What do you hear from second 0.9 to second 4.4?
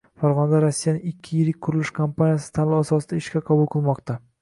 ikki yirik qurilish kompaniyasi tanlov asosida ishga qabul qilmoqda